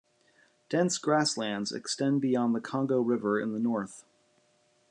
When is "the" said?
2.55-2.59, 3.53-3.59